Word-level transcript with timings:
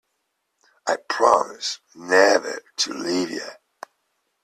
I 0.87 0.93
have 0.93 1.07
promised 1.09 1.79
never 1.93 2.63
to 2.77 2.91
leave 2.93 3.29
ye. 3.29 3.41